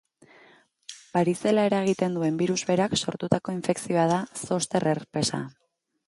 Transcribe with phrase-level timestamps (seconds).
[1.17, 5.43] Barizela eragiten duen birus berak sortutako infekzioa da zoster herpesa.